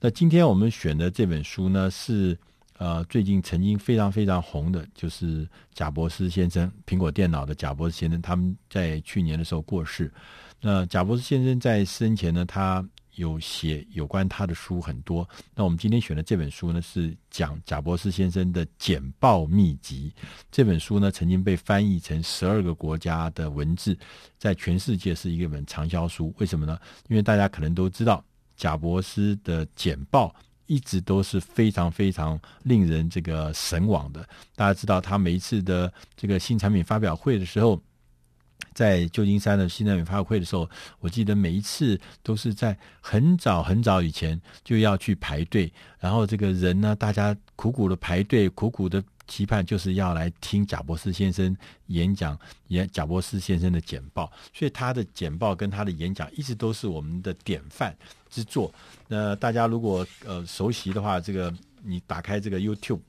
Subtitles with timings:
[0.00, 2.38] 那今天我们选的这本书呢，是
[2.76, 10.12] 呃最近曾经非常非常红的，就是贾伯斯先生，苹果电脑的贾伯斯先生，他们在去年的时候过世。
[10.60, 15.28] 那贾伯斯先生在生前呢，他有写有关他的书很多。
[15.52, 20.12] 那我们今天选的这本书呢，是讲贾伯斯先生的简报秘籍。
[20.52, 23.98] 这本书呢，曾经被翻译成十二个国家的文字，
[24.38, 26.32] 在全世界是一本畅销书。
[26.38, 26.78] 为什么呢？
[27.08, 28.24] 因为大家可能都知道，
[28.58, 30.34] 贾伯斯的简报
[30.66, 34.28] 一直都是非常非常令人这个神往的。
[34.54, 37.80] 大家知道，他每一次的这个新产品发表会的时候，
[38.74, 40.68] 在旧金山的新产品发布会的时候，
[41.00, 51.56] 我记得每一次都是在很早很早以前就要去排队，然后这个人呢，大家苦苦的排队，苦苦的期盼，就是要来听贾伯斯先生
[51.86, 52.36] 演讲，
[52.68, 54.32] 演贾伯斯先生的简报。
[54.52, 57.94] 所以他的简报跟他的演讲一直都是我们的典范
[58.28, 58.72] 之作。
[59.06, 61.54] 那大家如果呃熟悉的话，这个
[61.84, 63.00] 你打开这个 YouTube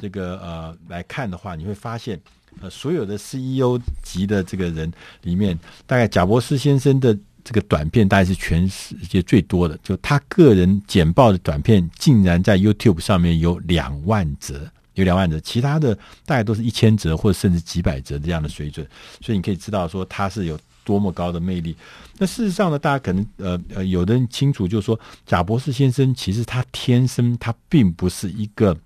[0.00, 2.20] 这个呃来看的话，你会发现。
[2.60, 4.88] 呃，所有的 CEO 级的这个人
[5.22, 9.76] 里面，大概贾伯斯先生的这个短片，大概是全世界最多的。
[9.78, 18.86] 就他个人简报的短片，竟然在 YouTube 上面有两万则，有两万折，其他的大概都是一千折或者甚至几百折这样的水准。
[19.20, 21.76] 所以你可以知道说他是有多么高的魅力。
[22.18, 28.76] 那事实上呢，大家可能呃呃，有的人清楚，就是说贾博士先生其实他天生他并不是一个。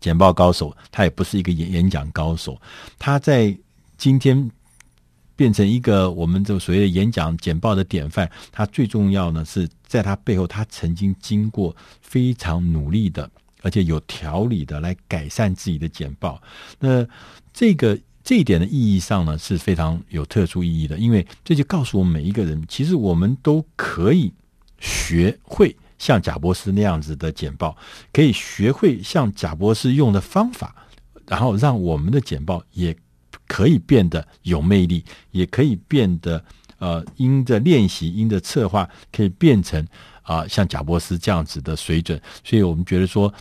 [0.00, 2.58] 简报高手，他也不是一个演演讲高手。
[2.98, 3.54] 他在
[3.98, 4.50] 今天
[5.36, 8.26] 变成一个我们这个所谓的演讲简报的典范。
[8.50, 13.30] 他最重要呢，是在他背后，他曾经经过非常努力的，
[13.62, 16.40] 而且有条理的来改善自己的简报。
[16.78, 17.06] 那
[17.52, 24.32] 这个这一点的意义上呢，是非常有特殊意义的，因为这就告诉我们每一个人，其实我们都可以
[24.78, 25.76] 学会。
[25.98, 27.76] 像贾博士那样子的简报，
[28.10, 30.74] 可以学会像贾博士用的方法，
[31.26, 32.96] 然后让我们的简报也
[33.46, 36.42] 可以变得有魅力，也可以变得
[36.78, 39.86] 呃，因着练习，因着策划，可以变成
[40.30, 42.20] 啊、像贾伯斯这样子的水准。
[42.44, 43.32] 所以我们觉得说，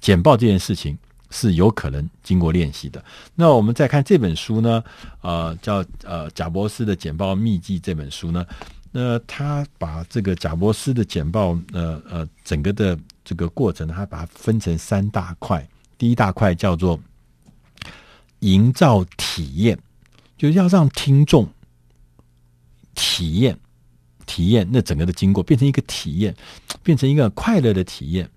[0.00, 0.98] 简报这件事情
[1.30, 3.04] 是有可能经过练习的。
[3.34, 4.82] 那我们再看这本书呢，
[5.20, 8.44] 呃，叫呃贾伯斯的简报秘籍这本书呢。
[8.90, 15.64] 那他把这个贾伯斯的简报，呃呃，整个的这个过程，他把它分成三大块。
[15.98, 16.98] 第一大块叫做
[18.40, 19.78] 营造体验，
[20.36, 21.46] 就是要让听众
[22.94, 23.58] 体验
[24.26, 26.34] 体验那整个的经过，变成一个体验，
[26.82, 28.28] 变成一个快乐的体验。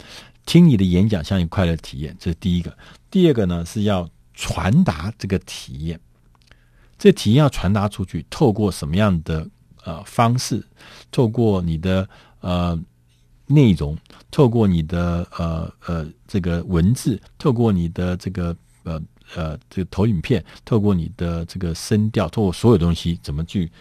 [0.46, 2.76] 听你的演讲像一个快乐体验，这是第一个。
[3.12, 6.00] 第二个呢，是要传达这个体验，
[6.98, 9.46] 这体验要传达出去，透过什么样的？
[9.86, 10.62] 呃，方式
[11.10, 12.08] 透过你的
[12.42, 12.78] 呃
[13.48, 13.98] 内容，
[14.30, 19.02] 透过你的呃呃这个文字，透过你的这个呃
[19.36, 23.72] 呃这个投影片，透过你的这个声调，透过所有东西怎么去？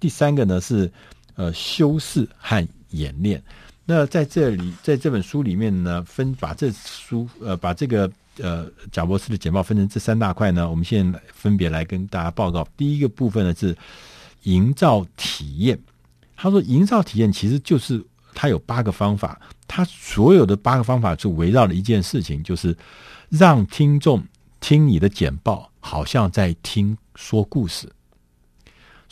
[0.00, 0.92] 第三个呢是
[1.34, 3.42] 呃修饰和演练。
[3.84, 12.66] 那在这里，在这本书里面呢，分把这书呃把这个呃贾伯斯的简报分成这三大块呢，我们现在分别来跟大家报告。
[12.76, 13.76] 第一个部分呢是。
[14.44, 15.78] 营造体验，
[16.36, 22.76] 他说：“营造体验其实就是他有八个方法，他所有的八个方法就围绕了一件事情，就是
[23.30, 24.22] 让听众
[24.60, 27.90] 听你的简报，好像在听说故事。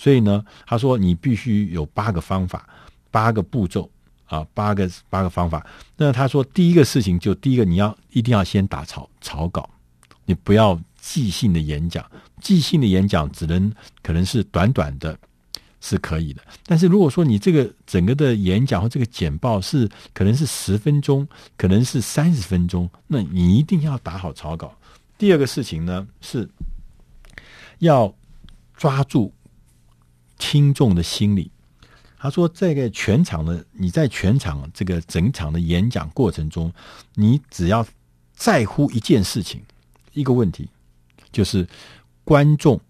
[0.02, 2.68] 所以呢，他说你必须有八个方法，
[3.10, 3.88] 八个步骤
[4.24, 5.64] 啊，八个八个方法。
[5.96, 9.68] 那他说第一个事情就第一个，你要一定要先打草草稿，
[10.24, 12.08] 你不要。”即兴的演讲，
[12.40, 13.72] 即兴的演讲只能
[14.04, 15.18] 可能是短短的，
[15.80, 16.40] 是可以的。
[16.64, 21.26] 但是如果说你这个整个的演讲或这个简报是可能是十分钟，
[21.56, 24.72] 可能是三十分钟，那你一定要打好草稿。
[25.18, 26.48] 第二个事情呢，是
[27.80, 28.14] 要
[28.76, 29.34] 抓住
[30.42, 31.48] 听众的心理。
[32.18, 36.72] 他说，这个全场的你在全场这个整场的演讲过程中，
[37.14, 37.86] 你只要
[38.34, 39.62] 在乎一件事情，
[40.12, 40.68] 一个问题。
[41.30, 41.66] 就是
[42.24, 42.80] 观众，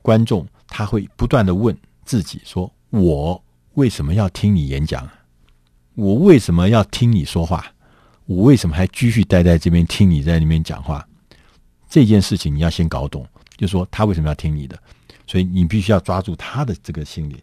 [0.00, 3.44] 观众他会不断的问自己说：“我
[3.74, 5.06] 为什么要听你演讲？
[5.94, 7.74] 我为什么要听你说话？
[8.24, 11.06] 我为什么还继续待在这边听你在那边讲话？”
[11.90, 13.26] 这件事情你要先搞懂，
[13.56, 14.80] 就说他为什么要听你的，
[15.30, 17.42] 所以你必须要抓住他的这个心理。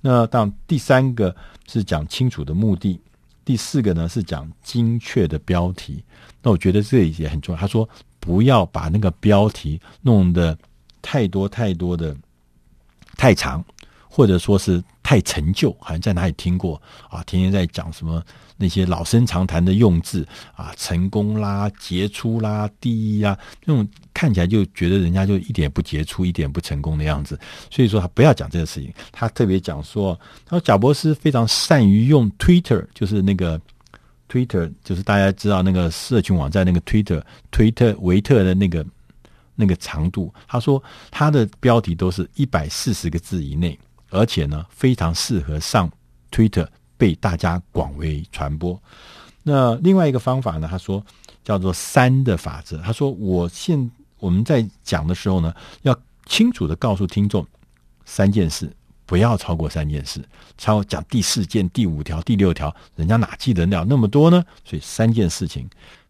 [0.00, 1.34] 那当第三个
[1.66, 2.98] 是讲清楚的目的，
[3.44, 6.02] 第四个呢是讲精确的标题。
[6.42, 7.60] 那我觉得这也很重要。
[7.60, 7.88] 他说。
[8.20, 10.58] 不要把那个标题弄得
[11.00, 12.14] 太多太多的
[13.16, 13.64] 太长，
[14.08, 17.22] 或者说是太陈旧，好像在哪里听过啊？
[17.24, 18.22] 天天在讲什么
[18.56, 27.38] 那些老生常谈的用字啊，成功啦、杰出啦、第一啊，那种看起来就觉得人家就一点不杰出、一点不成功的样子。
[27.70, 28.92] 所以说他不要讲这个事情。
[29.12, 33.60] 他特别讲说，他说贾伯斯非常善于用 Twitter，就是那个
[34.28, 38.84] Twitter，就是大家知道那个社群网站那个 Twitter，推特维特的那个。
[39.60, 43.76] 那个长度，他说他的标题都是一百四十个字以内，
[44.10, 45.90] 而且呢非常适合上
[46.30, 46.66] Twitter
[46.96, 48.80] 被大家广为传播。
[49.42, 51.04] 那另外一个方法呢，他说
[51.42, 52.78] 叫做三的法则。
[52.78, 57.46] 他说我现我们在讲的时候呢，要清楚地告诉听众
[58.04, 58.70] 三件事，
[59.06, 60.22] 不要超过三件事。
[60.58, 64.44] 超讲第四件、第五条、第六条，人家哪记得了那么多呢？
[64.64, 65.68] 所以三件事情。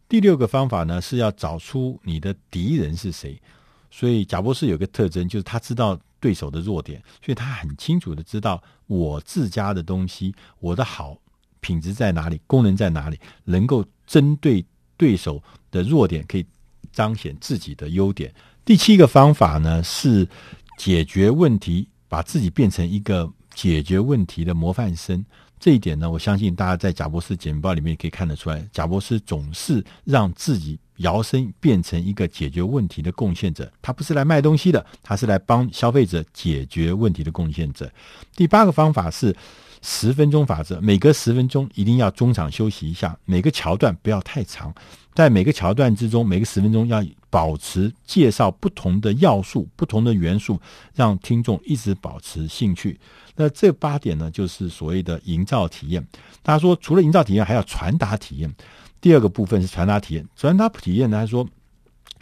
[0.09, 3.41] 第六个方法呢，是要找出你的敌人是谁。
[3.90, 11.17] 所以贾博士有个特征，就是他知道对手的弱点，所以他很清楚的知道我自家的东西，我的好
[11.61, 14.64] 品质在哪里，功能在哪里，能够针对
[14.96, 16.44] 对手的弱点，可以
[16.93, 18.32] 彰显自己的优点。
[18.64, 20.29] 第七个方法呢，是
[20.76, 25.25] 解决问题，把自己变成一个解决问题的模范生。
[25.61, 33.71] 这一点呢，我相信大家在贾博士简报里面可以看得出来，贾博士总是让自己摇身变成一个解决问题的贡献者。
[33.83, 37.91] 他不是来卖东西的，他是来帮消费者解决问题的贡献者。
[38.37, 39.35] 第八个方法是
[39.83, 44.75] 十分钟法则，每隔十分钟一定要中场休息一下，每个桥段不要太长，
[45.15, 50.61] 在每个桥段之中，每个十分钟要保持介绍不同的要素、不同的元素，
[50.95, 52.99] 让听众一直保持兴趣。
[53.40, 56.05] 那这八点呢，就是所谓的营造体验。
[56.43, 58.52] 大家说，除了营造体验，还要传达体验。
[59.00, 60.26] 第二个部分是传达体验。
[60.35, 61.46] 传达体验呢，他说，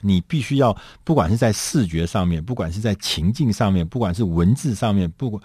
[0.03, 5.43] 你必须要，不管是在视觉上面，不管是在情境上面，不管是文字上面，不管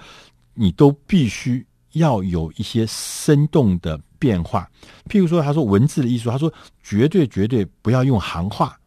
[0.53, 4.69] 你都必须要有一些生动的变化。
[5.07, 6.53] 譬如说，他说文字的艺术，他说
[6.83, 8.77] 绝对绝对不要用行话，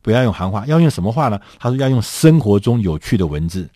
[0.00, 1.38] 不要用行话，要用什么话呢？
[1.58, 3.68] 他说要用生活中有趣的文字。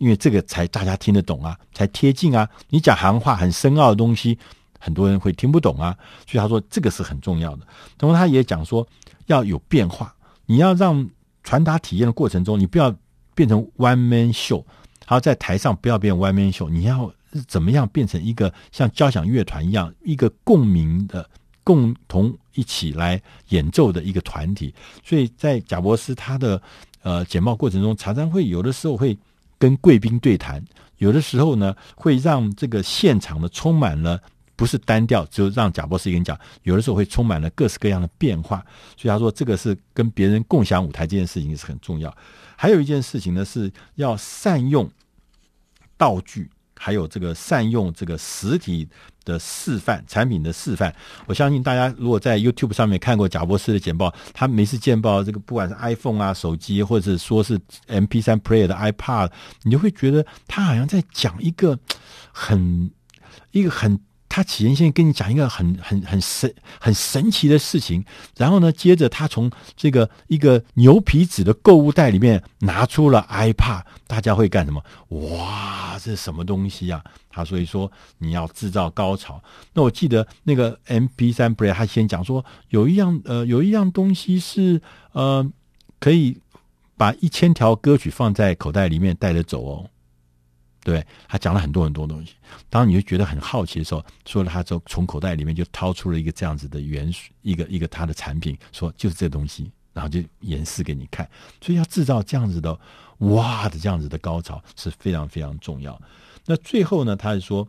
[0.00, 2.48] 因为这个才大家听得懂啊，才贴近啊。
[2.70, 4.38] 你讲行话很深奥的东西，
[4.78, 5.94] 很多人会听不懂啊。
[6.26, 7.66] 所以他说这个是很重要的。
[7.98, 8.86] 同时他也讲说
[9.26, 10.14] 要有变化，
[10.46, 11.06] 你要让
[11.44, 12.96] 传达体验的过程中，你不要
[13.34, 14.64] 变成 one man show，
[15.06, 17.12] 然后在台上不要变 one man show，你要
[17.46, 21.28] 怎么样变成一个像交响乐团一样，一个共鸣的、
[21.62, 23.20] 共同一起来
[23.50, 24.74] 演奏的一个团体。
[25.04, 26.62] 所以在贾伯斯他的
[27.02, 29.18] 呃简报过程中，常常会有的时候会。
[29.60, 30.64] 跟贵宾对谈，
[30.96, 34.20] 有的时候呢，会让这个现场呢充满了
[34.56, 38.64] 不是单调，就让贾博士跟你讲，有的时候会充满了各式各样的变化。
[38.96, 42.12] 所以他说，这个是跟别人共享舞台这件事情是很重要。
[42.56, 44.90] 还有一件事情呢，是要善用
[45.96, 46.50] 道具。
[46.82, 48.88] 还有这个善用这个实体
[49.22, 50.90] 的示范产品的示范，
[51.26, 59.30] 我相信大家如果在 YouTube 上面看过贾博士的简报，他每次见报这个不管是 iPhone 啊手机，或者是说是 MP3 Player 的 iPad，
[59.64, 61.78] 你就会觉得他好像在讲一个
[62.32, 62.90] 很
[63.50, 64.00] 一个很。
[64.30, 68.04] 他起先先跟你讲一个很很很神很神奇的事情，
[68.36, 74.82] 然后呢，接着他从这个一个牛皮纸的购物袋里面拿出了 iPad，大家会干什么？
[75.08, 77.02] 哇，这什么东西啊？
[77.28, 79.42] 他所以说你要制造高潮。
[79.74, 84.80] 那我记得那个 MP3 Player，他先讲说有一样呃有一样东西是
[85.12, 85.44] 呃
[85.98, 86.38] 可以
[86.96, 89.90] 把一千条歌曲放在口袋里面带着走哦。
[90.82, 92.32] 对，他讲了很多很多东西。
[92.70, 101.28] 当你就觉得很好奇的时候，说了他之后，从口袋里面就掏出了一个这样子的元素，一个一个他的产品，说就是这东西，然后就演示给你看。
[101.60, 102.78] 所以要制造这样子的
[103.18, 106.00] 哇的这样子的高潮是非常非常重要。
[106.46, 107.68] 那最后呢，他是说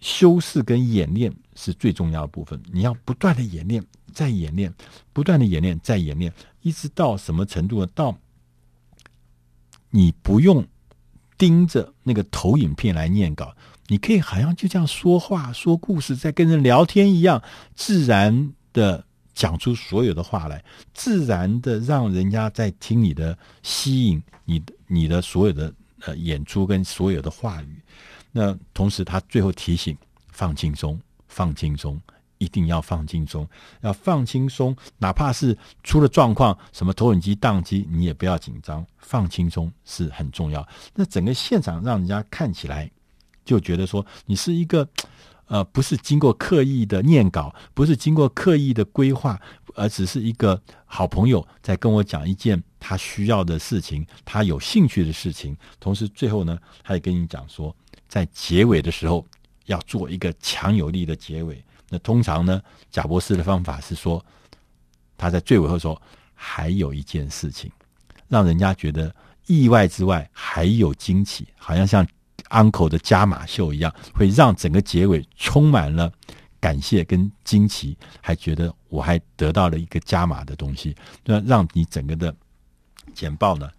[0.00, 2.62] 修饰跟演练是最重要的部分。
[2.72, 4.72] 你要不断的演练，再演练，
[5.12, 6.32] 不断的演练，再演练，
[6.62, 7.90] 一直到什么程度呢？
[7.92, 8.16] 到
[9.90, 10.64] 你不用。
[11.40, 13.56] 盯着那个投影片来念稿，
[13.86, 17.42] 你可以好像就这样说话、说故事，在跟人聊天一样，
[17.74, 19.02] 自然的
[19.34, 27.82] 讲出所有的话来，自然的让人家在听你的，吸引你的你的所有的呃演出跟所有的话语。
[28.30, 29.96] 那同时，他最后提醒：
[30.30, 31.98] 放轻松，放轻松。
[32.40, 33.46] 一定要放轻松，
[33.82, 40.66] 要放轻松，哪怕是出了状况，什么投影机宕机，你也不要紧张，放轻松是很重要。
[40.94, 42.90] 那整个现场让人家看起来
[43.44, 44.88] 就觉得说，你是一个
[45.48, 49.38] 呃，不是经过刻意的念稿，不是经过刻意的规划，
[49.74, 55.54] 而只是一个好朋友在跟我讲一件他需要的事情，他有兴趣的事情。
[55.78, 57.76] 同时，最后呢，他也跟你讲说，
[58.08, 59.26] 在结尾的时候
[59.66, 61.62] 要做一个强有力的结尾。
[61.90, 64.24] 那通常呢，贾博士的方法是说，
[65.18, 66.00] 他在最尾会说，
[66.34, 67.70] 还有一件事情，
[68.28, 69.14] 让人家觉得
[69.46, 72.06] 意外之外还有惊奇，好像像
[72.48, 76.12] Uncle 的加码秀一样，会让整个结尾充满了
[76.58, 82.34] 感谢跟惊奇，还觉得我还得到了一个加码的东西，那让你整个的
[83.14, 83.70] 简报呢。